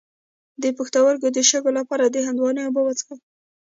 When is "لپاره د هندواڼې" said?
1.79-2.61